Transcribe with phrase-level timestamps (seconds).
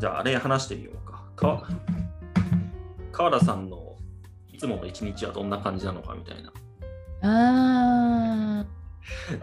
[0.00, 1.22] じゃああれ話してみようか。
[1.36, 1.68] か
[3.12, 3.96] 川田さんの
[4.50, 6.52] いつもの一日はどんな感じなのかみたいな。
[7.22, 8.64] あ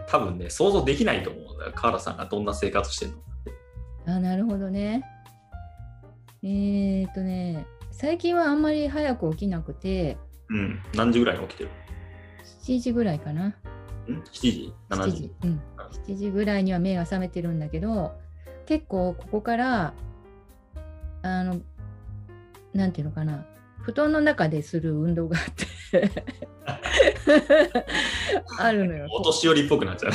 [0.08, 1.72] 多分ね、想像できないと思うんだよ。
[1.76, 3.50] 川田さんがどんな生活してるのかって。
[4.10, 5.04] ーあ、なるほどね。
[6.42, 10.18] えー、っとね、最近はあんまり早く起きなくて、
[10.48, 10.82] うん。
[10.94, 11.70] 何時ぐらいに起きてる
[12.64, 13.48] ？7時ぐらいかな。
[13.48, 13.52] ん
[14.08, 15.60] ?7 時 ?7 7時時、うん、
[16.06, 18.12] 7時ぐらいには目が覚めてるんだけど
[18.66, 19.94] 結構ここから
[21.22, 21.60] あの
[22.72, 23.46] なんていうのかな
[23.82, 25.44] 布団の中でする運動があっ
[25.90, 26.10] て
[28.58, 29.06] あるのよ。
[29.10, 30.12] お年寄りっぽくなっちゃう。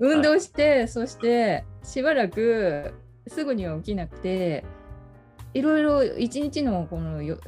[0.00, 2.94] 運動してそしてしばらく
[3.26, 4.64] すぐには起きなくて
[5.54, 7.38] いろいろ一日のこのよ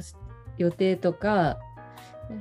[0.57, 1.57] 予定とか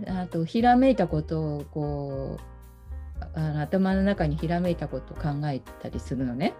[0.07, 6.55] あとひらめいたことをこうあの頭の中にひらめいたことを考えたりするのね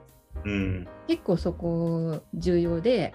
[0.45, 0.89] うん。
[1.07, 3.15] 結構そこ重要で、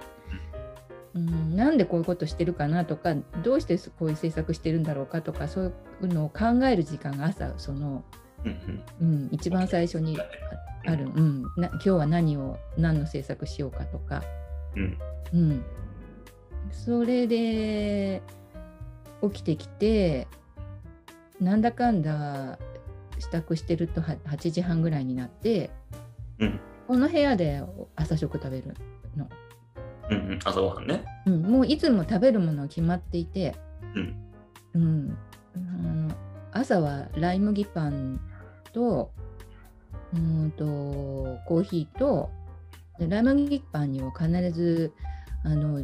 [1.13, 8.03] うん、なんでこういうことしてるかなとかどうしてこういう政策してるんだろうかとかそういうのを考える時間が朝その
[8.45, 9.07] うんうん。
[9.07, 10.23] うん、一番最初にあ
[10.91, 14.23] ある、うん、な今日は何を何の制作しようかとか、
[14.75, 14.97] うん。
[15.33, 15.66] うん、
[16.71, 18.21] それで
[19.21, 20.27] 起きてきて
[21.39, 22.59] なんだかんだ
[23.19, 25.69] 支度してるとは8時半ぐらいになって
[26.39, 26.59] うん
[26.94, 27.59] この部屋で
[27.95, 28.75] 朝食食べる
[29.17, 29.27] の、
[30.11, 30.39] うんうん。
[30.44, 31.03] 朝ごはんね。
[31.25, 33.55] うん、もういつも食べるものは決まっていて、
[33.95, 34.16] うん。
[34.75, 35.17] うん、
[35.55, 36.16] あの
[36.52, 38.22] 朝はライ麦パン
[38.73, 39.11] と
[40.13, 40.66] うーんと
[41.47, 42.30] コーヒーと
[43.00, 44.94] でライ麦パンには必ず
[45.44, 45.83] あの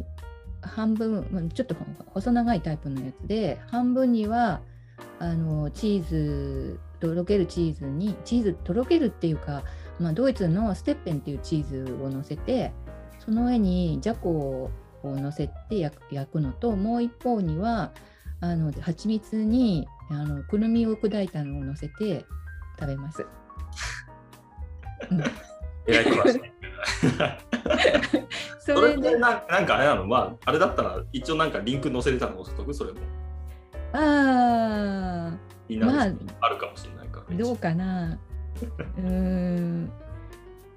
[0.62, 1.74] 半分まあちょっと
[2.14, 4.60] 細長いタイプのやつで半分には
[5.18, 9.64] あのチーズとろけるチーズにチーズとろけるっていうか、
[10.00, 12.72] まあ、ドイツのステッペンっていうチーズを乗せて
[13.18, 14.70] その上にじゃこ
[15.02, 17.92] を乗せて焼く焼くのともう一方には
[18.40, 22.24] あの蜂蜜にあのくるみを砕いたのを乗せて
[22.78, 23.26] 食べます。
[25.10, 25.22] うん
[25.86, 26.40] えらい詳しい。
[28.60, 30.06] そそれれででななんかあれなの？
[30.06, 32.72] まあ、あれだったら一応なんかリンク載せれたの載せとく？
[32.72, 33.00] それも。
[33.92, 35.36] あ
[35.68, 36.06] いいな、まあ
[36.40, 37.26] あ、るかもしれないから。
[37.30, 38.18] あどうかな
[38.66, 39.92] うーん。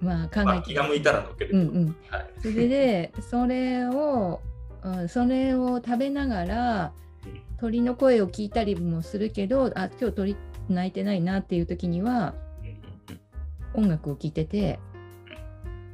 [0.02, 1.58] まあ考まあ、気が向いたら載っけるう。
[1.58, 1.96] んうん。
[2.10, 2.30] はい。
[2.42, 4.42] それでそれを、
[4.84, 6.94] うん、それを食べながら
[7.26, 12.34] うん鳥の声を聞いたりもするけどあ今日鳥鳴いてないなっていう時には
[13.74, 14.80] 音楽を聴いてて、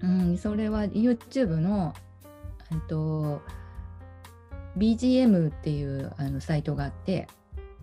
[0.01, 1.93] うん、それは YouTube の
[2.71, 3.41] えっと
[4.77, 7.27] BGM っていうあのサイトがあって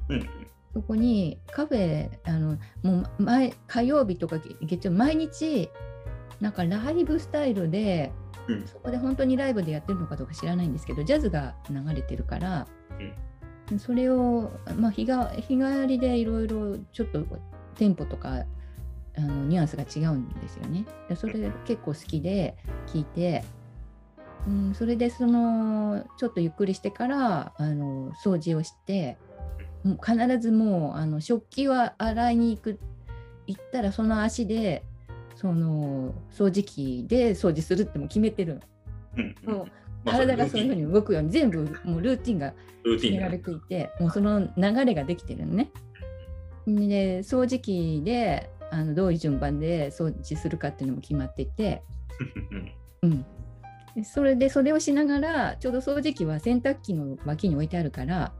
[0.08, 0.45] うんうん
[0.76, 5.70] そこにカフェあのもう前火曜日とか月曜毎日
[6.38, 8.12] なんかライブスタイルで
[8.46, 12.66] うんそこで本当にライブでやってるのかどうか知らないんですけどジャズが流れてるから、
[13.78, 17.24] それを、まあ、日が日帰りでいろいろちょっと
[17.76, 18.44] テンポとか
[19.16, 20.84] あのニュアンスが違うんですよね。
[21.08, 22.54] でそれ結構好きで
[22.86, 23.46] 聞いて、
[24.46, 29.16] うん、それでそのちょっとゆっくりしてからあの掃除をして
[29.94, 32.78] 必ずもうあの食器は洗いに行く
[33.46, 34.84] 行ったらその足で
[35.34, 38.60] その掃除機で掃除するってもう決めてる
[39.16, 39.34] うん。
[39.44, 39.66] もう
[40.04, 42.54] まあ体がそういうふうに動くように全部もうルーティンが
[42.84, 45.70] 決められていてもうその流れができてるのね。
[46.66, 51.82] で掃除機であのどういう順番で掃除するかっていうのも決まっていて、
[53.02, 53.24] うん。
[54.04, 58.32] それでそれをしながらちょうど掃除機は洗濯機の脇に置いてあるから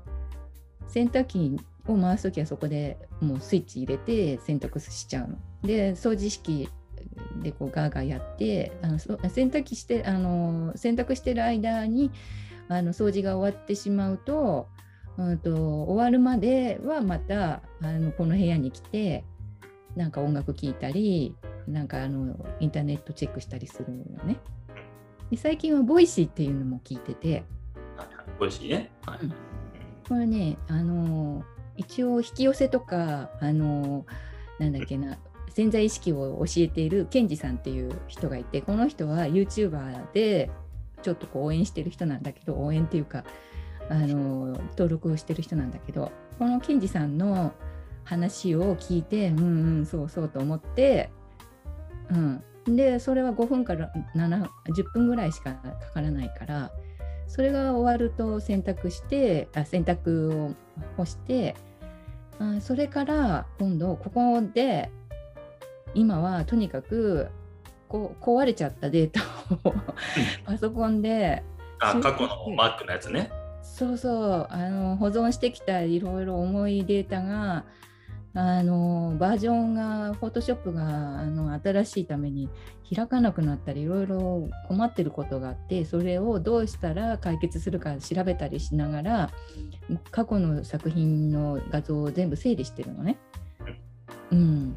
[0.89, 1.57] 洗濯機
[1.89, 5.39] を回す時はそこでもうスイッチ入れて洗濯しちゃうの。
[5.63, 6.69] で掃除機
[7.43, 12.11] でこうガーガーやってあのそ洗濯機してあの洗濯してる間に
[12.69, 14.69] あの掃除が終わってしまうと,、
[15.17, 19.25] うん、と終わるまではまたあのこの部屋に来て
[19.95, 21.35] なんか音楽聴いたり
[21.67, 24.39] なんかあのインターネットチェックしたりするのね。
[25.31, 27.45] で最近はボイシーっていうのも聞いてて
[27.97, 28.91] はいはい美味しいね。
[29.07, 29.46] はいうん
[30.09, 31.45] これねあの
[31.77, 34.07] 一応引き寄せとかあの
[34.59, 35.19] なんだっけな
[35.51, 40.51] 潜在意識を教えているケンジさんっていう人がいてこの人は YouTuber で
[41.03, 43.25] ちょっとこう応援してる人なんだけど応援っていうか
[43.89, 47.55] あの登録をしてる人なんだけどこのケンジさんの
[48.05, 51.11] 話を聞いてうんうんそうそうと思って、
[52.11, 56.71] うん、でそれは5分から7 10分ぐらいしかかからないから
[57.27, 60.55] それが終わると洗濯してあ洗濯を
[60.97, 61.55] 干して
[62.39, 64.91] あそれから今度ここで
[65.95, 67.29] 今はとにかく
[67.89, 69.21] こ壊れちゃったデータ
[69.69, 69.75] を
[70.45, 71.43] パソコンで
[71.81, 73.31] あ過去の Mac のやつね。
[73.63, 77.65] そうそうあの保存してきたいろいろ重いデータが
[78.37, 80.83] あのバージョンがフォトショップが
[81.21, 82.51] あの新しいために
[82.95, 89.31] 開かなくなったりいろいろ困ってることがあってそれをどうしたら解決するか調べたりしながら
[90.11, 93.17] 過去の作品の画像を全部整理してるのね。
[94.31, 94.77] うん、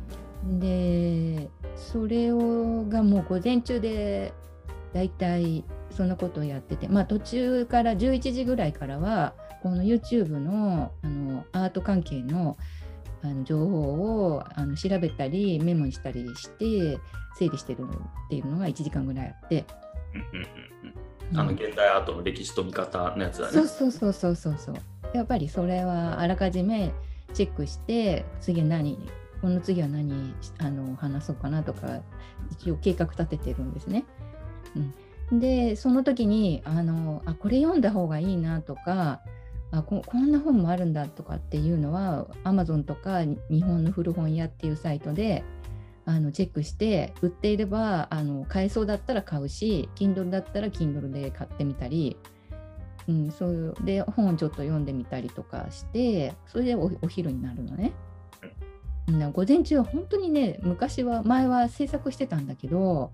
[0.59, 4.31] でそれをがもう午前中で
[4.94, 12.57] だいたいそんなことをやってて、まあ、途中から11時ぐらいからはこの YouTube のあのアート関係の
[13.21, 17.00] あの情報をあの調べたりメモにしたりして
[17.36, 19.66] 整理してるっていうのが1時間ぐらいあって。
[21.36, 23.54] あの現代アートの歴史と見方のやつだね。
[23.54, 24.75] そうそうそうそうそうそう
[25.13, 26.92] やっぱりそれはあらかじめ
[27.33, 28.98] チェックして次何
[29.42, 32.01] この次は何あの話そうかなとか
[32.51, 34.06] 一応計画立ててるんですね。
[35.31, 39.21] うん、でその時にあのあこれ読んだ方がいいなとか
[39.71, 45.44] あこんな本もあるんだとかっていうのは Amazon とか日本の古本屋っていうサイトで
[46.06, 52.18] あのチェックして売っていればあの買えそうだったら買うし Kindle だったら Kindle で買ってみたり、
[53.07, 57.94] うん、そういうで本をちょっと読んでみたりとかしてそれでお昼になるのね。
[59.33, 63.12] 午前中は本当にね昔は前は制作してたんだけど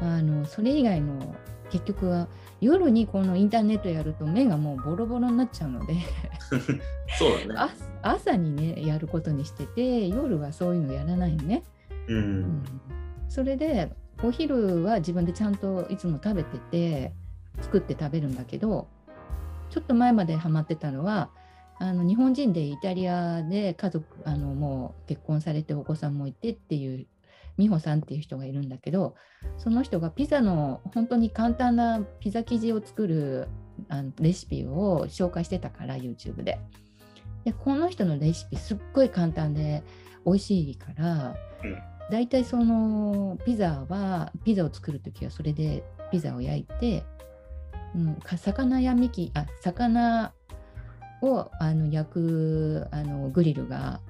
[0.00, 1.34] あのそれ以外の
[1.72, 2.28] 結局は
[2.60, 5.94] 夜にこのインターネットやると目がもうボロボロになっちゃうので
[7.18, 7.54] そうだね。
[7.56, 7.70] あ
[8.02, 11.62] 朝にねやることにしてて夜はそういうのやらないのね。
[12.08, 12.62] ううんん、
[13.28, 13.90] それで
[14.22, 17.12] お昼は自分でちゃんといつも食べてて
[17.60, 18.88] 作って食べるんだけど
[19.70, 21.30] ちょっと前までハマってたのは
[21.78, 27.06] あの日本人でイタリアで家族あのもう結婚されてお子さんもいてっていう
[27.56, 29.14] 美穂さんっていう人がいるんだけど
[29.58, 33.48] その人がピザの本当に簡単なピザ生地を作る
[33.88, 36.58] あのレシピを紹介してたから YouTube で。
[37.44, 39.82] でこの人のレシピすっごい簡単で
[40.24, 47.04] 美味しいから、うんだいたいそのピザはピザを作る時はそれでピザを焼いて、
[47.94, 50.34] うん、か魚やみきあ魚
[51.22, 54.00] をあの焼くあのグリルが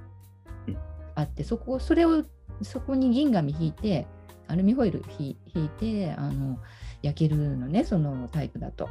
[0.67, 0.79] うん
[1.15, 2.25] あってそこそれを
[2.65, 4.07] そこに銀紙引いて
[4.49, 6.59] アルミホイル引いてあの
[7.03, 8.89] 焼けるのねそのタイプだと。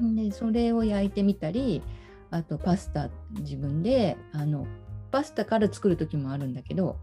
[0.00, 1.82] でそれを焼いてみたり
[2.30, 4.66] あとパスタ自分であの
[5.10, 6.98] パスタから作る時もあるんだけど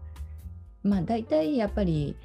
[0.84, 2.16] まあ大体やっぱり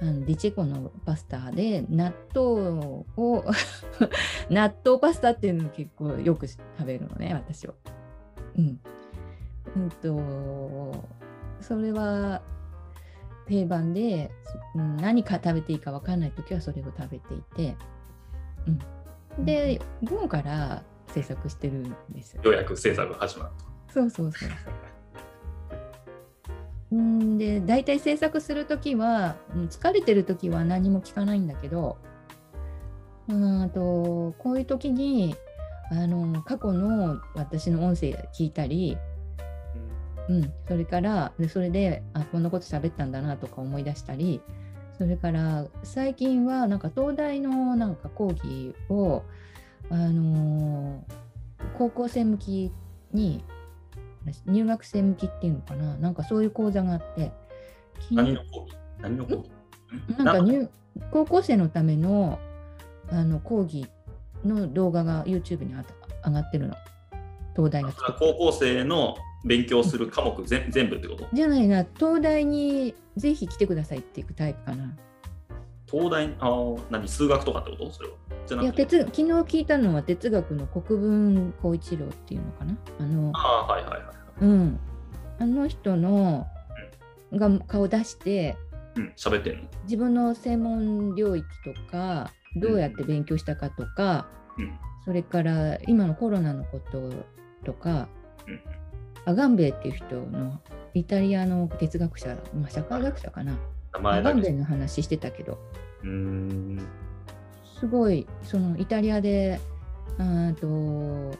[0.00, 3.44] あのディチェコのパスタで納豆を
[4.50, 7.74] 納豆パスタっていうのを結構よく食べるのね私は。
[8.56, 8.80] うん。
[9.76, 11.04] うんと
[11.60, 12.42] それは
[13.46, 14.30] 定番で、
[14.74, 17.76] うん何か食べていいか分かんない時はそれを食べていて、
[19.38, 22.42] うん、で午後から制作してるんですよ。
[22.42, 23.50] ようやく制作が始まる
[23.92, 24.54] そうそうそうそ
[26.90, 26.94] う。
[26.96, 31.98] んで大体制作するときはうん疲れてるときは何も聞かないんだけど
[33.28, 35.34] うんとこういう時に
[35.90, 38.96] あの過去の私の音声聞いたり、
[40.28, 44.40] うん、それからでそれであこんなこと喋ったんだなとか思い出したり
[44.96, 49.22] それから最近はなんか東大のなんか講義を
[49.90, 51.04] あの
[51.76, 52.72] 高校生向き
[53.12, 53.44] に
[54.46, 55.96] 入学生向きっていうのかな。
[55.96, 57.32] なんかそういう講座があって
[58.08, 58.76] き何の講義？
[59.00, 59.50] 何の講義？
[60.18, 60.68] なんか入
[61.10, 62.38] 高校生のための
[63.10, 63.86] あの講義
[64.44, 65.84] の動画が YouTube にあ
[66.26, 66.74] 上がってるの。
[67.54, 71.26] 東大が高校生の勉強する科目全全部ってこと？
[71.32, 71.84] じゃないな。
[71.98, 74.96] 東大にぜひ来てくださいっていうタイプかな。
[75.86, 77.92] 東大あー何数学とかってこと？
[77.92, 78.14] それは。
[78.46, 82.76] じゃないや哲昨日聞いたのは哲学の国分光一郎っていうのかな。
[82.98, 84.02] あのああはいはいはい
[84.40, 84.78] うん。
[85.38, 86.46] あの人の
[87.32, 88.56] が顔出して
[88.96, 89.62] うん喋ってんの？
[89.84, 94.72] 自分の専門領域とかどうやって勉強したかとか、うん。
[95.04, 97.10] それから今のコロナのこと
[97.64, 98.23] とか、うん
[99.26, 100.60] アガンベイっていう人の
[100.94, 103.56] イタリアの哲学者、まあ、社会学者かな。
[103.92, 105.58] アガンベイの話してたけど。
[106.02, 106.86] うーん。
[107.80, 109.60] すごいそのイタリアで
[110.18, 111.36] あーと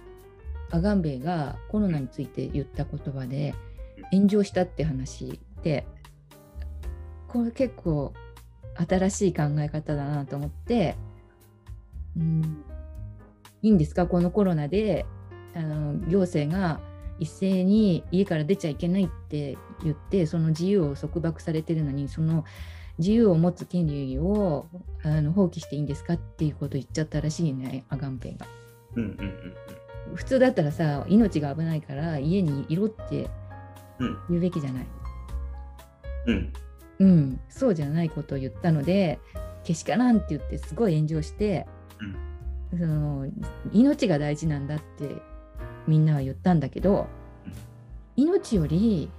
[0.70, 3.54] アガンベイがコロナについて言った言葉で
[4.12, 5.86] 炎上したって話で
[7.28, 8.12] これ結構
[8.88, 10.96] 新しい考え方だなと思って、
[12.16, 12.64] うん、
[13.62, 14.06] いいんですか？
[14.06, 15.06] このコロナで
[15.54, 16.80] あの行政が
[17.18, 22.44] 一斉に家から出ちゃいけないって言ってその自由を束縛されてるのにその
[22.98, 24.66] 自由を持つ権利を
[25.02, 28.46] あの放棄していいんですかっていうことを言っちゃったらしいねアガンペンが。
[28.96, 29.34] うんうんうん
[30.14, 33.30] 普通だったらさ命が危ないから家にいろって
[33.98, 34.86] うん言うべきじゃない？
[36.26, 36.52] うん。
[37.00, 39.18] うん、そうじゃないことを言ったので
[39.64, 41.66] けしからんって言ってすごい炎上して、
[42.70, 43.26] その
[43.72, 45.16] 命が大事なんだって
[45.86, 47.06] みんなは言ったんだけど
[48.16, 49.10] 命より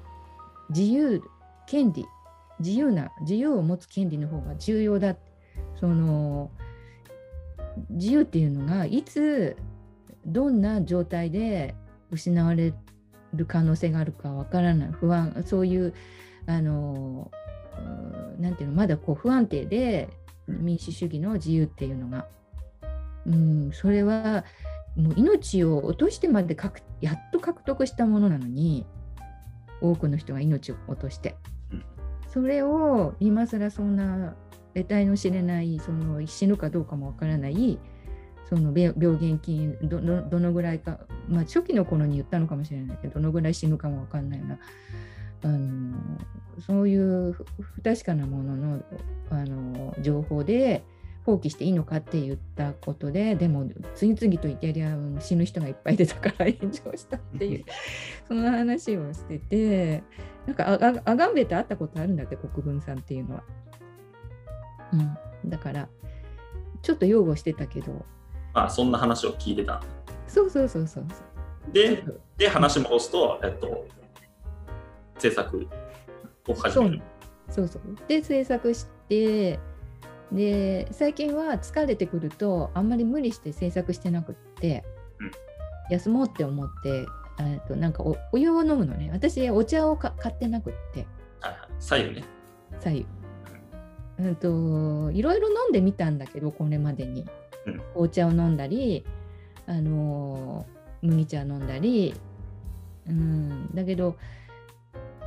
[0.70, 1.22] 自由
[1.68, 2.06] 権利
[2.60, 5.16] 自由な自由を持つ権利の方が重要だ
[5.80, 6.52] その
[7.90, 9.58] 自由っていうのがいつ
[10.26, 11.76] どんな状態で
[12.12, 12.74] 失われ
[13.34, 14.92] る可能性があるかわからない。
[14.92, 15.94] 不安そういう
[16.48, 17.32] あの
[17.78, 20.10] うーなんていうのまだこう不安定で
[20.48, 22.28] 民主主義の自由っていうのが、
[23.26, 24.46] うん、それは
[24.96, 28.86] もう命を落としてまで獲やっと獲得したものなのに
[29.82, 31.36] 多くの人が命を落として。
[31.72, 31.86] うん。
[32.28, 34.36] それを今更そんな
[34.74, 37.80] 得体の知れないその死ぬかどうかもわからない
[38.50, 44.60] その病病原菌どどどのぐらいか、まあ、初期の頃に言ったのかもしれないけどどのぐらい死ぬかもわかんないような
[45.44, 45.98] あの
[46.60, 48.84] そういう不不確かなものの
[49.30, 50.84] あの情報で
[51.26, 57.66] 放棄していいのかって言ったことででも次々とイタリアは死ぬ人がいっぱい出たから炎上したっていう
[58.28, 60.04] その話をしてて
[60.46, 63.44] なんかアガンベって会ったことあるんだって国分さんっていうのは。
[64.94, 65.90] うん、だから
[66.84, 68.06] ちょっと擁護してたけど
[68.54, 69.82] まあそんな話を聞いてた。
[70.28, 71.06] そうそうそうそう
[71.72, 72.04] で、
[72.38, 73.88] で話戻すと、えっと、
[75.18, 75.68] 制作
[76.48, 77.02] を始める。
[77.50, 79.60] そうそうで制作して
[80.32, 84.84] で最近は疲れてくるとあんまり無理して制作してなくって、
[85.20, 85.32] うん。
[85.90, 87.06] 休もうって思って
[87.40, 89.10] えっとなんかおお湯を飲むのね。
[89.12, 91.06] 私お茶をか買ってなくって。
[91.80, 92.24] 左右ね。
[92.80, 93.06] 左右。
[94.20, 94.36] うん。
[94.36, 97.26] といろいろ飲んでみたんだけどこれまでに、
[97.66, 97.82] うん。
[97.94, 99.06] 紅茶を飲んだり
[99.68, 102.14] あのー麦茶飲んだり、
[103.08, 104.18] うん、だけど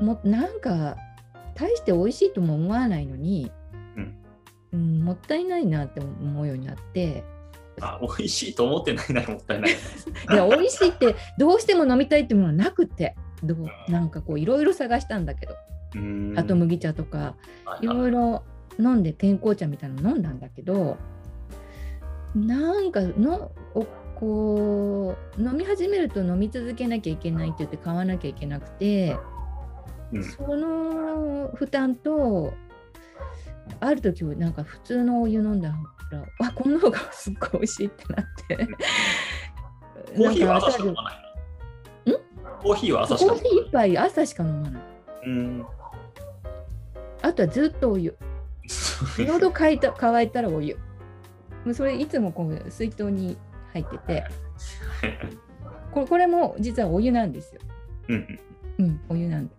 [0.01, 0.97] もなんか
[1.55, 3.58] 大して美味しいとも思わないのに、うん
[4.73, 7.25] うんもったいないなって思うようになって。
[7.81, 9.71] あ、美味しいと思ってないならもったいない。
[9.73, 9.75] い
[10.35, 13.15] や美味しいってどうしても飲みたいってものはなくて。
[13.43, 15.55] どうなんかこういろいろ探したんだけど。
[16.37, 17.37] あと麦茶とか。
[17.65, 17.87] はいい。
[17.87, 18.43] ろいろ
[18.79, 20.97] 飲んで健康茶みたいなの飲んだんだけど
[22.35, 23.85] なんかのお
[24.15, 29.17] こう飲み始めると飲み続けなきゃいけないって言って買わなきゃいけなくて、
[30.13, 30.25] うん。
[30.25, 32.53] その負担と
[33.81, 35.77] ある時なんか普通のお湯飲んだら
[36.41, 38.69] あこの方がすっごい美味しいってなって
[40.17, 41.15] コーヒーはなんか朝しか飲まない
[42.07, 42.19] の？
[42.63, 44.83] コーヒーは朝しかコーヒー一杯朝しか飲まない。
[45.25, 45.67] うーん。
[47.23, 48.17] あとはずっとお湯
[49.19, 50.77] 喉乾いた乾いたらお湯。
[51.65, 53.37] もうそれいつもこう水筒に
[53.73, 54.25] 入ってて、
[55.93, 57.61] これこれも実はお湯なんですよ。
[58.09, 58.41] うん
[58.79, 59.55] うんうん、お湯なんだ。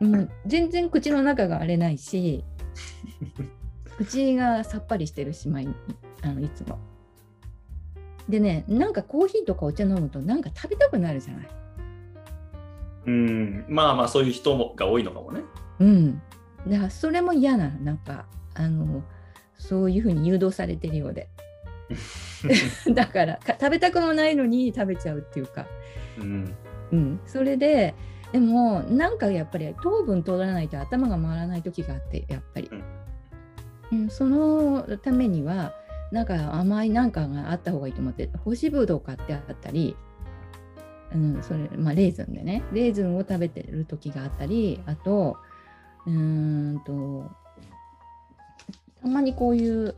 [0.00, 2.42] もう全然口の中が荒れないし、
[3.98, 5.74] 口がさっぱりしてるし、毎日
[6.22, 6.78] あのいつも。
[8.28, 11.48] でね、なんかコーヒーとかお茶飲むとなんか食べたくなるじゃない。
[13.06, 15.40] うん、まあまあそういう人もが多いのかもね。
[15.80, 16.22] うん。
[16.68, 19.02] だからそれも嫌なの、なんか、あの、
[19.58, 21.28] そういうふうに誘導されてるようで。
[22.94, 25.66] だからか食べたくもないのに食べちゃうっていうか、
[26.20, 26.54] うん、
[26.92, 27.94] うん、それで
[28.32, 32.70] でもなんかやっぱり糖分取らないと頭が回らない時があってやっぱり、
[33.92, 35.74] うん、そのためには
[36.12, 39.96] なんか甘いなんかがあった方がいいと思って干しぶどう買ってあったり、
[41.14, 42.62] うんそれまあ、レーズンでね。
[42.72, 45.36] レーズンを食べてる時があったりあと
[46.06, 46.12] うー
[46.74, 47.30] んと
[49.02, 49.94] たまにこういう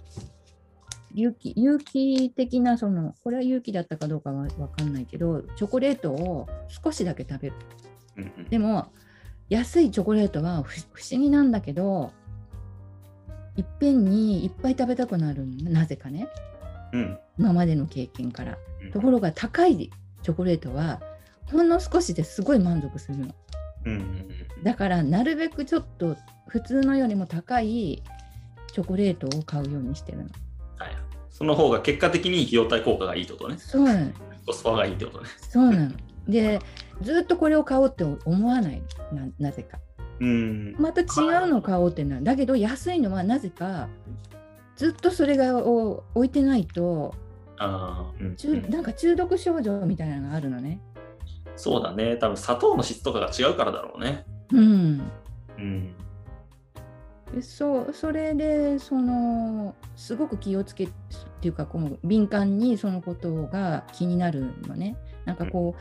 [1.14, 7.54] 有機有機的なそのこれは有機だったかどうかは分かんないけどチョコレートを少しだけ食べる
[8.16, 8.48] うんうん。
[8.48, 8.88] でも
[9.48, 12.12] 安いチョコレートは不不思議なんだけど
[13.56, 16.28] いっぺんにいっぱい食べたくなるのなぜかね。
[16.92, 17.18] うん。
[17.38, 18.58] 今までの経験から。
[18.82, 18.92] うん。
[18.92, 19.90] ところが高い
[20.22, 21.00] チョコレートは
[21.46, 23.34] ほんの少しですごい満足するの。
[23.84, 24.28] うんうん。
[24.62, 26.16] だからなるべくちょっと
[26.48, 28.02] 普通のよりも高い
[28.72, 30.24] チョコレートを買うようにしてるの。
[30.78, 30.96] はい、
[31.30, 33.58] その方が結果的に費用対効果がいいってことね。
[33.58, 34.12] そうなの。
[34.46, 35.28] コスパがいいってことね。
[35.48, 35.92] そうなの。
[36.26, 36.58] で
[37.02, 38.82] ずっとこれを買おうって思わない
[39.12, 39.78] のななぜか
[40.20, 40.76] うん。
[40.78, 41.06] また違う
[41.48, 43.88] のを買おうってなるだけど安いのはなぜか
[44.76, 47.14] ずっとそれがを置いてないと
[47.58, 50.80] ああ、うん中なんか中毒症状みたいなのがあるのね
[51.56, 52.16] そうだね。
[52.16, 54.24] 多分砂糖の質とかが違うからだろうね。
[54.52, 55.02] うん
[55.58, 55.94] うん。
[57.40, 60.88] そうそれでそのすごく気をつけっ
[61.40, 65.80] ていうかこの敏感にそのことが気になるのねなんかこう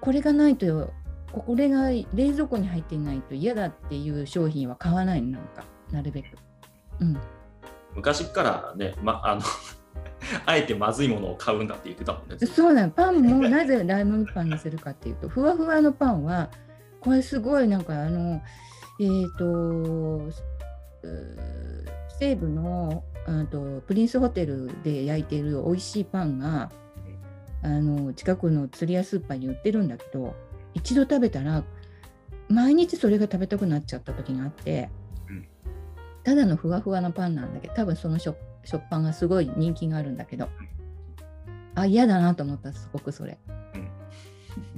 [0.00, 0.92] これがないと
[1.32, 6.26] これが冷蔵庫に入っていないと嫌だっていう商品は買わないのなんかなるべく。
[7.00, 7.16] うん、
[7.94, 9.42] 昔からね、ま、 あの
[10.44, 12.36] あえてまずいものを買うんだって言ってたもんね。
[12.46, 16.50] そうなのパンもなぜライ麦パンにするかっていうと ふわふわのパンは
[17.00, 18.42] これすごいなんかあの
[19.00, 20.30] えっ、ー、と
[22.18, 26.70] 西部のあとプリンスホテルで焼いている美味しいパンが
[27.62, 30.34] あの近くの釣り屋スーパーに売ってるんだけど
[30.74, 31.62] 一度食べたら
[32.48, 34.88] 毎日それが食べたくなっちゃった時があって、
[35.28, 35.46] うん、
[36.24, 40.48] ただのふわふわのパンなんだけど多分その食食パンがすごい人気があるんだけど
[41.74, 43.38] あ嫌だなと思ったすごくそれ。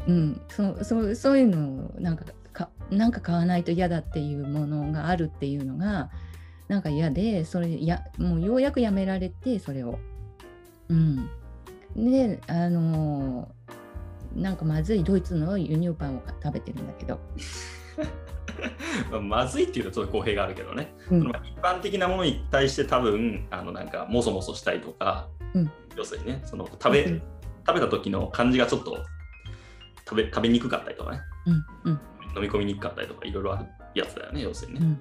[0.06, 6.10] うん、そそそういうのをなんかかなんか買わないと嫌だっていうものがあるっていうのが
[6.68, 9.98] なんか嫌でそれやもうようやくやめられてそれを。
[10.88, 11.30] うん、
[11.96, 13.48] であの
[14.34, 17.20] なんかまずいドイツの輸入パンを食べてるんだけど。
[19.22, 27.22] まずいっていうとちょっと公平があるけどね、うん、一般的なものに対して多分あのなんかもそもそしたりとか、うん、要するにねその食べ、うん、
[27.66, 28.98] 食べた時の感じがちょっと
[30.04, 31.20] 食べ食べにくかったりとかね、
[31.84, 32.00] うん
[32.34, 34.96] 飲み込みにくかったりとかいろいろあるやつだよね要するにね。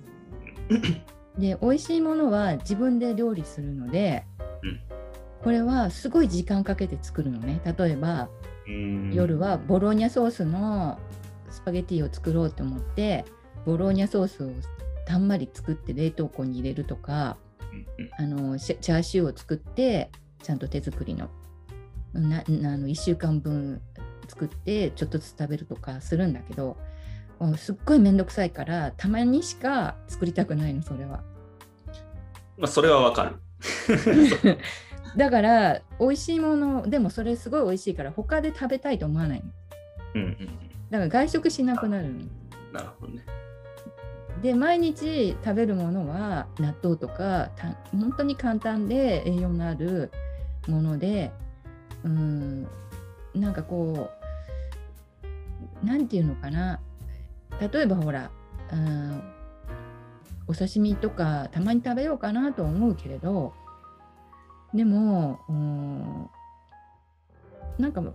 [1.37, 4.25] で美味しいものは自分で料理するので、
[5.43, 8.29] これはすごい時間かけて作るのね例えば
[9.11, 10.99] 夜はボローニャソースの
[11.49, 13.25] スパゲティを作ろうと思って
[13.65, 14.51] ボローニャソースを
[15.05, 17.37] たんまり作って冷凍庫に入れるとか、
[18.17, 20.09] あのチャーシューを作って
[20.41, 21.29] ちゃんと手作りの
[22.13, 22.43] なあ
[22.77, 23.81] の1週間分
[24.27, 26.77] 作ってちょっとずつ食べるとかするんだけど
[27.57, 31.23] すっごい面倒くさいからたまにしか作りたくないのそれは。
[32.57, 33.35] まあそれはわかる。
[35.17, 39.45] だから美味しいものでもそれすごい美味しいから他で食べたいと思わないの。
[40.15, 40.37] うんうん、
[40.89, 42.19] だから外食しなくなるの。
[42.73, 43.25] なるほどね。
[44.41, 47.49] で毎日食べるものは納豆とか
[47.91, 50.11] 本当に簡単で栄養のある
[50.67, 51.31] もので
[52.03, 52.63] うん
[53.35, 54.09] なんかこ
[55.83, 56.79] う何て言うのかな
[57.59, 58.31] 例えばほら
[60.47, 63.53] お刺身とかたまに食べようかなと思うけれど
[64.73, 66.29] でも、うん、
[67.77, 68.13] なんかこ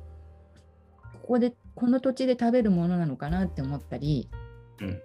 [1.27, 4.29] こでこの土地で食べるものなのかなって思ったり、
[4.81, 5.01] うん、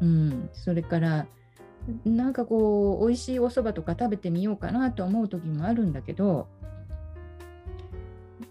[0.00, 1.26] うん、それから
[2.04, 6.48] なんかこう美味しいお蕎麦とか食べてみようかなと思う時もあるんだけど、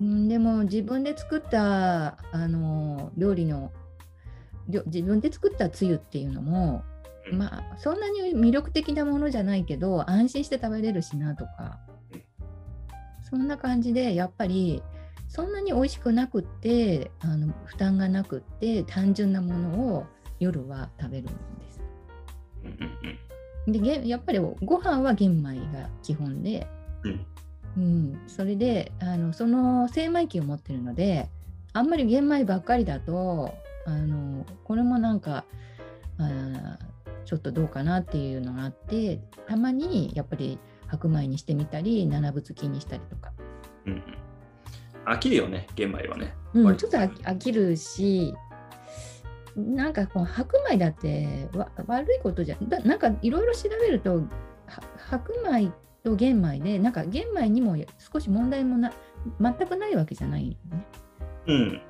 [0.02, 3.72] うん、でも自分で作ったあの料理の
[4.68, 6.84] 自分で作ったつゆっていうのも
[7.32, 11.80] まあそんなに魅力的なものじゃないけど安心して食べれるしなとか
[13.30, 14.82] そんな感じでやっぱり
[15.28, 20.06] そんなに美味しくなくってあの負担がなくって単純なものを
[20.40, 21.32] 夜は食べるんで
[21.72, 21.82] す。
[23.68, 26.68] でやっぱりご飯は玄米が基本で、
[27.04, 27.26] うん、
[27.78, 31.30] うん、それであのその精米機を持ってるので
[31.74, 33.54] あんまり玄米ばっかりだと
[33.86, 35.46] あのこれもなんか
[36.18, 36.78] あ
[37.26, 40.60] ちょっとどうかなっていうのがあってたまにやっぱり
[40.96, 43.32] 白米にしてみたり七分付きにしたりとか。
[43.86, 44.04] うん、
[45.06, 46.34] 飽きるよね玄米はね。
[46.54, 48.34] うん、ちょっと飽きるし
[49.56, 51.48] なんかこう白米だって
[51.88, 54.24] 悪いことじゃだなんかいろいろ調べると
[55.10, 55.72] 白米
[56.04, 57.78] と玄米でなんか玄米にも
[58.14, 58.92] 少し問題もな
[59.40, 60.88] 全くないわけじゃないよね。
[61.48, 61.82] うん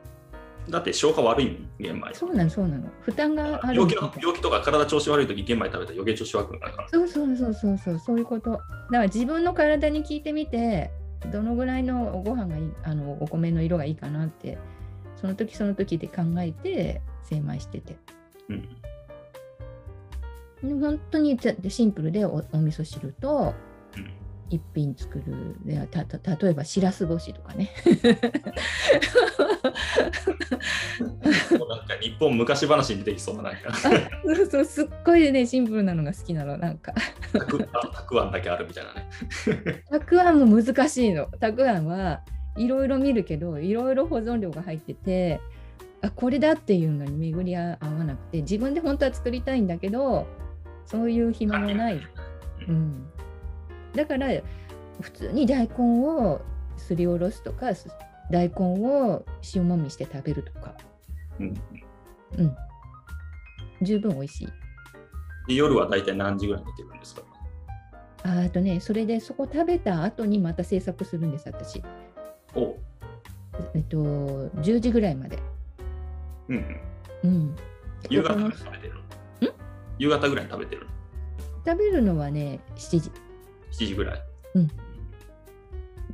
[0.69, 2.13] だって消化悪い玄米。
[2.13, 2.89] そうなの、そうなの。
[3.01, 3.79] 負担がある。
[3.79, 6.89] 病気の病気とか体調子悪いとき、玄米食べたら余計調子悪くなるから。
[6.89, 8.51] そうそうそうそうそう、そういうこと。
[8.51, 10.91] だから自分の体に聞いてみて、
[11.31, 14.57] どのぐらいのご飯がいい、あのお米の色がいいかなって、
[15.15, 17.95] その時その時で考えて精米してて。
[20.61, 21.37] うん、本当に
[21.69, 23.53] シンプルでおお味噌汁と、
[24.49, 27.71] 一品作るでたた例えばしらす干しとかね。
[31.33, 33.73] なんか日本昔話に出てきそうななんか。
[33.73, 36.93] そうそうすっごいねシンプルなのが好きなのなんか。
[37.33, 37.39] た
[38.03, 39.09] くあんだけあるみたいなね。
[39.89, 41.25] たくあんも難しいの。
[41.39, 42.21] たくあんは
[42.55, 45.41] いろいろ見るけどいろいろ保存料が入ってて
[46.01, 50.27] あこれだっていうのに巡り合わなくて自分で本当は作りたいんだけど
[50.85, 51.99] そういう暇もない、
[52.67, 53.07] うん、
[53.95, 54.27] だから
[55.01, 56.41] 普通に大根を
[56.77, 57.71] すりおろすとか
[58.31, 58.55] 大根
[58.85, 60.73] を塩もみして食べるとか、
[61.39, 61.53] うん、
[62.37, 62.55] うん、
[63.81, 64.47] 十分美味しい。
[65.47, 67.21] で夜は大体何時ぐらい寝てるんですか？
[68.23, 71.83] あとね、それでそこ食べた後にまた制作するんです、私。
[72.55, 72.75] お
[73.75, 75.37] えっと、10時ぐらいまで。
[76.49, 76.81] うん、
[77.23, 77.55] うん。
[78.09, 78.93] 夕方ぐらい食べてる
[79.99, 80.87] 夕方ぐらい食べてる
[81.65, 83.11] 食べるのはね、7時。
[83.79, 84.21] 7時ぐらい。
[84.55, 84.67] うん。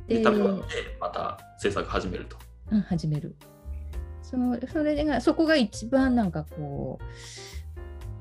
[0.06, 0.64] で、食べ終わって
[1.00, 2.36] また制作始めると。
[2.70, 3.34] うん、始める。
[4.22, 4.36] そ
[4.72, 7.04] それが、そこが一番なんかこう、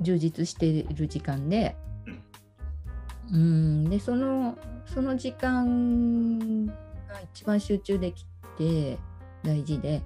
[0.02, 1.76] 充実している時間で、
[3.32, 6.74] うん、でそのその時間が
[7.34, 8.26] 一番集中でき
[8.58, 8.98] て
[9.44, 10.02] 大事で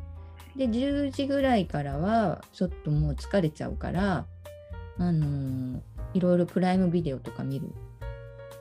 [0.56, 4.26] で10時ぐらいからはちょっともう疲れちゃうから
[4.98, 5.82] あのー、
[6.13, 7.69] いろいろプライムビデオとか見る。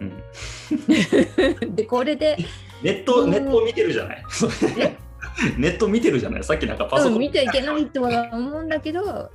[0.00, 0.14] うん、
[1.74, 2.36] でこれで
[2.82, 4.24] ネットネット見てるじゃない？
[5.58, 6.44] ネット見てるじゃない？
[6.44, 9.30] さっきなんかパソコン、見ちゃいけないとは思うんだけど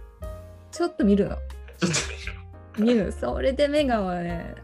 [0.72, 1.36] ちょっと見るの。
[1.36, 1.92] ちょっ
[2.76, 4.56] と見るそれで目がね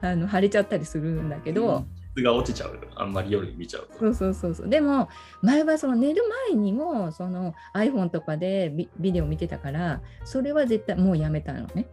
[0.00, 2.78] あの腫れちゃったりするんだけど、質が落ちちゃう。
[2.96, 4.68] あんまり夜見ちゃうそうそうそうそう。
[4.68, 5.08] でも
[5.42, 11.86] 前はその寝る前にもその iPhone とかでビビデオ見てたからそれは絶対もうやめたのね。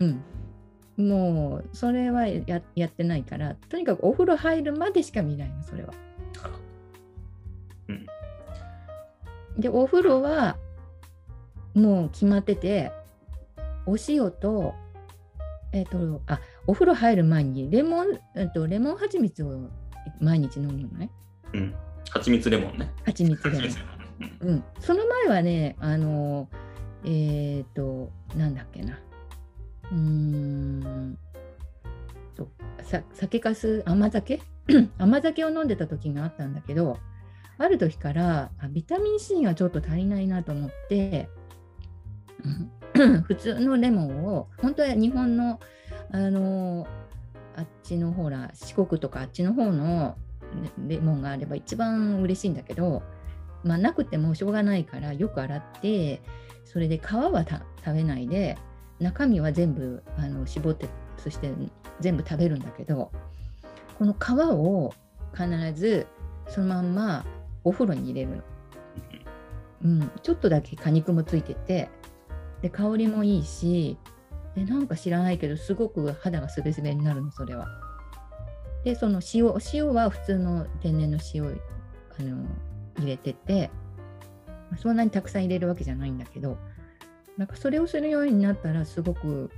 [0.00, 0.22] うん、うん、
[0.96, 5.92] もうそれはややってないからとにかくお風呂入るまでしか見ないのそれは、
[7.88, 8.06] うん、
[9.58, 10.56] でお風呂は
[11.74, 12.92] もう決まってて
[13.86, 14.74] お塩と
[15.72, 19.68] えっ、ー、とあお風呂入る前にレモン、えっと、レモン蜂蜜を
[20.20, 21.10] 毎日飲むのね。
[21.52, 21.74] うん。
[22.10, 22.90] 蜂蜜レモンね。
[23.04, 24.48] 蜂蜜レモン。
[24.48, 24.64] うん。
[24.80, 26.48] その前はね、あの、
[27.04, 28.98] えっ、ー、と、なんだっけな。
[29.92, 31.18] うーん。
[32.34, 32.48] と
[32.82, 34.40] さ酒かす甘酒？
[34.98, 36.98] 甘酒を飲んでた時があったんだけど
[37.58, 41.28] ある時からあビタミン C がちょっと足りないなと思って、
[43.26, 45.60] 普通のレモンを本当は日本の
[46.10, 46.86] あの
[47.56, 50.16] あっちのほら四国とかあっちの方の
[50.86, 53.02] レモンがあれば一番嬉しいんだけど、
[53.62, 56.22] まあ、なくてもしょうがないからよく洗って
[56.64, 57.44] それで皮は
[57.84, 58.58] 食べないで
[59.00, 61.50] 中身は全部あの絞ってそして
[62.00, 63.10] 全部食べるんだけど
[63.98, 64.94] この皮を
[65.32, 66.06] 必ず
[66.48, 67.24] そのまんま
[67.64, 68.42] お風呂に入れるの。
[69.84, 71.90] うん、ちょっとだけ果肉もついてて
[72.62, 73.98] で香りもいいし
[74.54, 77.66] でなんか知らないけどすごく肌がすべすべになるのそれは。
[78.84, 81.44] でその塩塩は普通の天然の塩
[82.18, 82.46] あの
[82.98, 83.70] 入れてて
[84.76, 86.58] そんなにたくさん入れるわけじゃないんだけど
[87.36, 89.50] なんかそれをするようになったらすごく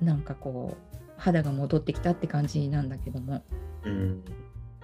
[0.00, 3.42] なんかこう肌が戻ってきたって感じなんだけども、
[3.84, 4.24] うん、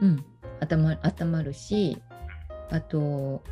[0.01, 0.25] うん、
[0.61, 2.01] 頭温まるし
[2.71, 3.42] あと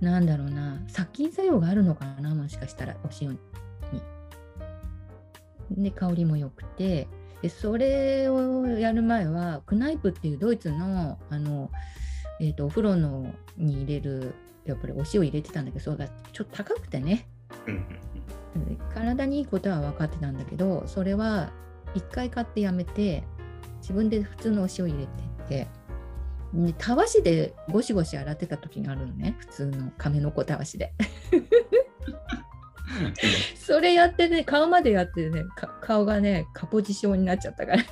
[0.00, 0.82] なんだろうな。
[0.88, 3.38] 殺菌作用があるのかなもしかしたらお塩に。
[5.70, 7.06] で香りも良くて。
[7.42, 11.70] でそれをやる前はクナイプっていうドイツのあの、
[12.38, 14.34] えーと、お風呂のに入れる
[14.66, 17.26] やっぱりお塩入れてたんだけどそれがちょっと高くてね、
[18.94, 21.50] 体にいいことは分かってたんだけどそれは
[21.94, 23.24] 1回買ってやめて
[23.80, 25.08] 自分で普通のお塩入れて
[25.48, 25.80] て。
[26.52, 30.92] でたわしでゴシゴシ洗ってた時があるのね普通の亀の子たわしで。
[33.54, 35.44] それやってね顔までやってね
[35.80, 37.86] 顔がねカポジションになっちゃったからね。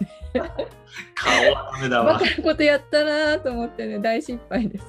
[1.14, 4.86] 顔はダメだわバカなことやったなと思ってね大失敗です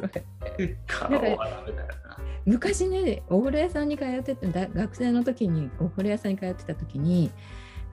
[0.88, 2.09] 顔はダメだよな
[2.46, 7.32] 昔ねお風呂屋さんに通ってて学生の時にお風呂屋さんに通ってた時に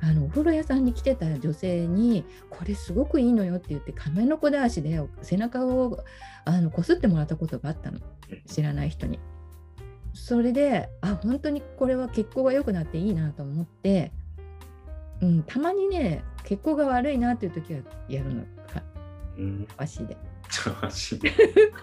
[0.00, 6.04] あのお風呂屋さんに来てた女性に「これすごくいいのよ」って言って亀の子だ足で背中を
[6.44, 8.00] あのこすってもらったことがあったの
[8.46, 9.18] 知らない人に。
[10.12, 14.12] それであ本当にこれは血行が良くなっていいなと思って、
[15.20, 18.44] うん、たまにね血行が悪いなっていう時はやるの、
[19.36, 20.16] うん、足で。
[20.80, 21.32] 足で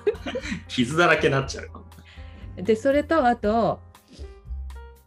[0.68, 1.70] 傷だらけになっちゃう。
[2.56, 3.80] でそれとあと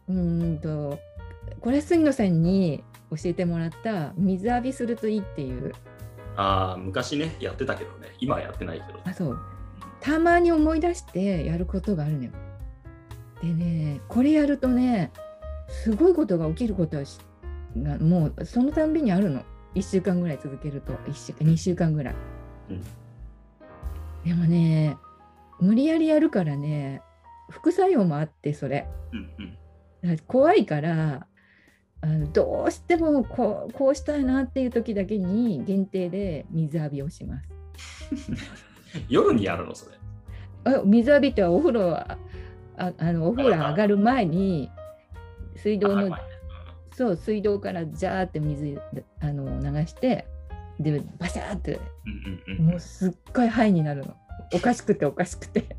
[0.07, 0.99] うんと
[1.59, 5.73] これ杉野さんに教えてもらった水浴びするといいっていう。
[6.35, 8.13] ああ昔ねやってたけどね。
[8.19, 8.99] 今はやってないけど。
[9.03, 9.39] あそう。
[9.99, 12.31] たまに思い出してやることがあるのよ。
[13.41, 15.11] でねこれやるとね
[15.67, 16.97] すごいことが起きること
[17.77, 19.43] がもうそのたんびにあるの。
[19.75, 20.93] 1週間ぐらい続けると。
[20.93, 22.15] 1週間2週間ぐらい、
[22.71, 22.83] うん、
[24.25, 24.97] でもね
[25.59, 27.01] 無理やりやるからね
[27.49, 31.27] 副作用もあってそれ、うんうん、怖いから
[32.01, 37.49] あのどうしてもこうこうしたいなっていう時だけに限定で水浴びをします。
[39.09, 39.97] 夜にやるのそれ。
[40.65, 42.17] あ水浴びってお風呂は
[42.77, 44.69] ああのお風呂上がる前に
[45.55, 46.15] 水道の
[46.91, 48.79] そう水道からジャーって水
[49.19, 50.27] あの流して
[50.79, 51.79] でバシャーって、
[52.59, 54.15] もうすっごいハイになるの。
[54.53, 55.75] おかしくておかしくて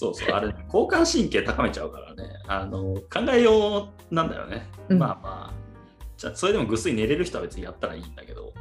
[0.00, 0.34] そうそう。
[0.34, 2.40] あれ交感神経高めちゃうからね。
[2.48, 5.54] あの考えようなんだよね、うん、まあまあ。
[6.16, 8.54] じゃあそれでもぐっすり寝れる人は別にやったらいいんだけど。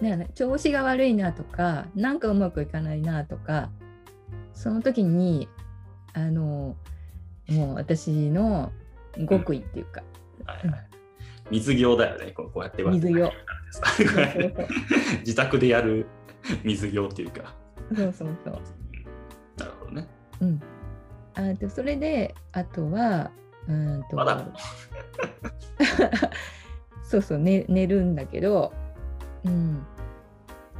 [0.00, 3.70] ね、調子が悪いなとかなんかうまくいかないなとか
[4.52, 5.48] その時に
[6.12, 6.74] あの
[7.48, 8.72] もう私の
[9.30, 10.02] 極意っていうか、
[10.40, 10.46] うん。
[10.46, 10.88] はいはい、
[11.50, 12.32] 水行だよね。
[12.32, 13.30] こうやって水行。
[15.20, 16.06] 自宅でやる
[16.64, 17.54] 水行っていうか。
[17.94, 18.81] そうそうそう
[19.92, 20.08] ね。
[20.40, 20.62] うん。
[21.34, 23.30] あでそれであとは
[23.68, 24.52] うんと、ま、
[27.02, 28.72] そうそう、ね、寝るんだけど
[29.44, 29.86] うん。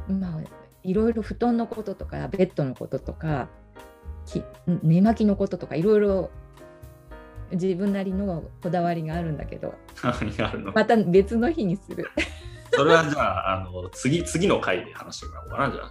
[0.07, 0.41] まあ
[0.83, 3.49] いろいろ布団のこととかベッドのこととか
[4.83, 6.29] 寝巻きのこととかいろいろ
[7.51, 9.75] 自分なりのこだわりがあるんだけど
[10.73, 12.09] また別の日にする。
[12.75, 15.81] それはじゃああの次次の回で話してもらおうかなじゃ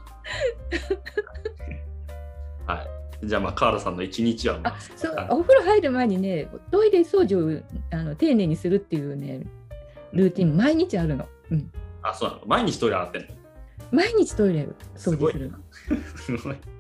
[2.67, 2.73] あ。
[2.75, 9.47] はいじゃあまあ川原さんの一日は、まあ、そうお風呂入る前にねトイレ掃除をあの丁寧にするっていうね
[10.13, 11.71] ルーティン毎日あるの、うん、
[12.03, 13.29] あそうなの毎日トイレ洗ってんの？
[13.93, 15.59] 毎日トイレ掃除するの
[16.17, 16.57] すごい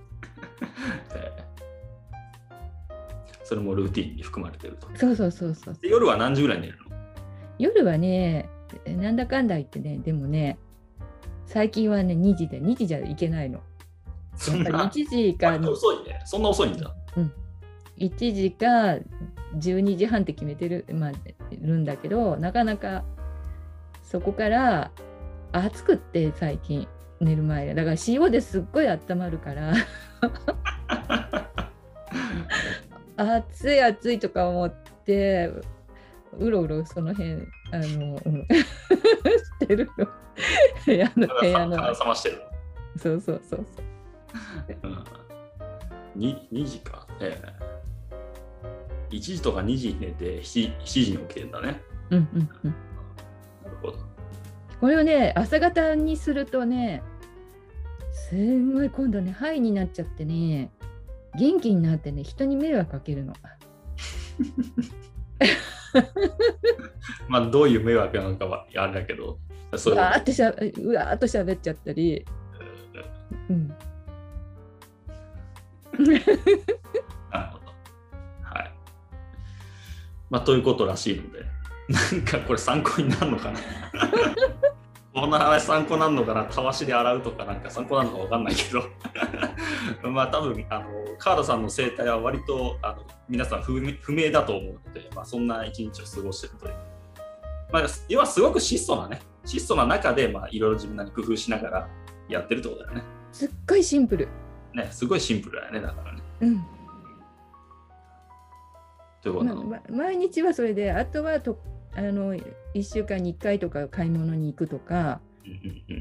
[3.45, 4.89] それもルーティンに含まれてると。
[4.95, 5.77] そうそうそうそう。
[5.83, 6.97] 夜は何時ぐらい寝るの？
[7.59, 8.49] 夜はね、
[8.87, 10.59] なんだかんだ言ってね、でもね、
[11.47, 13.61] 最近はね、2時で、2時じゃいけないの。
[14.37, 15.59] そんな1時か。
[15.69, 16.12] 遅いね。
[16.25, 16.95] そんな遅いんだ。
[17.17, 17.33] うん。
[17.99, 18.67] 1時か
[19.57, 21.13] 12時半って決めてる,、まあ、
[21.51, 23.05] るんだけど、なかなか
[24.03, 24.91] そこから
[25.53, 26.89] 暑くって最近
[27.21, 29.75] 寝る前だから塩ですっごい温まるから。
[33.17, 34.71] 暑い暑いとか思っ
[35.05, 35.53] て
[36.39, 37.35] うろうろその辺
[37.71, 38.47] あの、うん、
[39.61, 40.09] してるの。
[40.87, 41.77] 部屋の部屋の。
[41.77, 42.43] 冷ましてる。
[42.97, 45.05] そうそうそうそう、うん、
[46.17, 47.07] 2, 2時か。
[47.21, 47.73] ええ。
[49.11, 51.81] ー、1時とか2時に寝て 7, 7時に起きてるんだね。
[52.11, 52.75] うんうんうん。
[53.65, 53.99] なるほど。
[54.81, 57.03] これをね朝方にするとね
[58.13, 60.73] すんごい今度ねハイになっちゃってね
[61.39, 63.33] 元気になってね人に迷惑かけるの。
[67.29, 69.39] まあどういう迷惑なのかはあれだけど。
[69.73, 70.55] うわーってしゃう
[70.93, 72.25] わーっと喋っちゃったり。
[73.49, 73.75] うん、
[77.31, 77.67] なるほど。
[78.43, 78.73] はい。
[80.31, 81.45] まあということらしいので
[81.89, 83.61] なんかこれ参考になるのかな？
[85.15, 86.45] この話参考になるのかな？
[86.45, 88.83] たわしで洗うとかなんか参考なのか分かんないけど
[90.11, 90.87] まあ多分あの
[91.19, 96.75] 川田さんの生態は割とあの皆さん不明だと思うので、まあ、そんな一日を過ごしてるという。
[97.73, 101.89] まあ、要はすごく質素なね、質素な中で、まあ、いろいろ自分なりに工夫しながら
[102.29, 103.03] やってるってことだよね。
[103.33, 104.29] すっごいシンプル。
[104.75, 106.21] ね、すごいシンプルだよね、だからね。
[106.41, 106.65] うん。
[109.69, 111.59] ま毎日はそれで、あとはと
[111.95, 112.43] あの1
[112.83, 115.21] 週間に1回とか買い物に行くとか、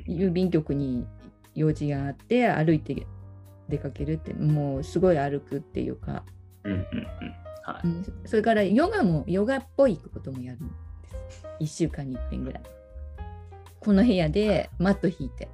[0.07, 1.05] 郵便局に
[1.53, 3.05] 用事があって歩いて
[3.67, 6.23] 出かけるってもうすごい歩くっていうか、
[6.63, 6.86] うんうんうん。
[7.63, 10.73] はい、それからヨガもヨガっぽいこともやるんで
[11.29, 11.45] す。
[11.60, 12.63] 1週間に1遍ぐらい。
[13.79, 15.49] この部屋でマット引いて。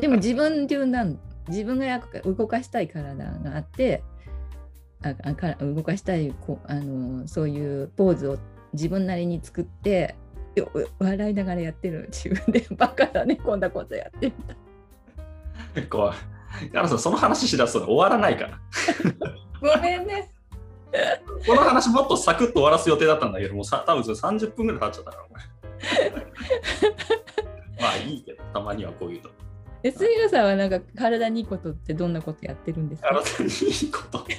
[0.00, 4.02] でも自分流なん自分が動かしたい体があって
[5.02, 8.38] あか動かしたいこあのそういうポーズを
[8.72, 10.16] 自分なりに作って
[10.98, 14.54] 笑いながらやってる自分でバカだねこんなことやってみた。
[15.88, 16.38] こう
[16.72, 18.58] ヤナさん、その話しだすと終わらないから。
[19.76, 20.32] ごめんね。
[21.46, 25.24] この話もっとサクッと終わらす予定だったんだけど、もうさ多分30分ぐらい経っちゃったから、
[27.80, 29.30] まあいいけど、たまにはこういうと。
[29.82, 33.08] え、杉浦さんはなんか体にいいことってどんなことやってるんですか？
[33.08, 34.26] 体にいいこと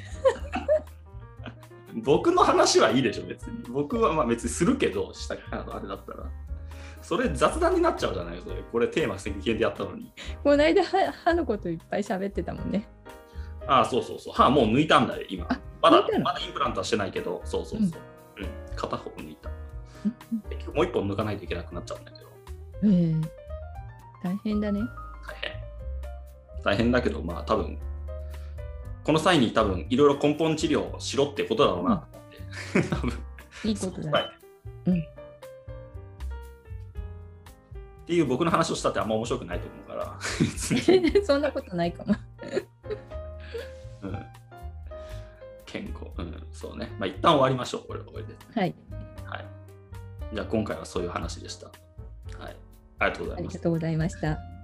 [2.03, 3.63] 僕の話はいいでしょ、別に。
[3.69, 6.25] 僕はまあ別にするけど、したあのあれだったら。
[7.01, 8.41] それ雑談になっちゃうじゃない？
[8.41, 10.11] それこれテーマ設計でやったのに。
[10.43, 12.87] この間歯歯のこといっぱい喋ってたもんね。
[13.67, 14.33] ああ、そうそうそう。
[14.33, 15.47] 歯もう抜いたんだよ、今。
[15.81, 18.01] まだまだインプラントはしてないけど、そうそうそう。
[18.37, 19.49] うん、うん、片方抜いた。
[20.49, 22.29] 結局もう一本抜かないといけなくなっちゃうんだけど。
[22.83, 23.23] えー、
[24.23, 24.81] 大変だね。
[26.63, 26.91] 大変。
[26.91, 27.77] だけど、まあ多分、
[29.03, 32.89] この際に多分いろいろ根本治療をしろってことだろうなと思って。
[32.89, 33.13] 多分
[33.65, 34.31] いいことだ。
[34.85, 34.99] うん。
[34.99, 35.05] っ
[38.09, 40.17] ていう僕の話をしたってあんま面白くないと思うから
[41.23, 42.15] そんなことないかも
[44.01, 44.25] うん、
[45.67, 46.89] 健康、うん、、そうね。
[46.97, 48.33] まあ、一旦終わりましょう、これはこれで。
[48.55, 48.73] はい。
[49.25, 49.45] はい。
[50.33, 51.67] じゃあ、今回はそういう話でした。
[51.67, 52.55] はい。
[52.99, 53.59] ありがとうございました。
[53.59, 54.58] ありがとうございました。